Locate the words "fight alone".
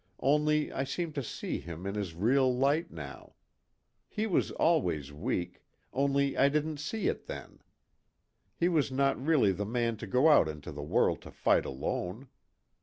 11.29-12.29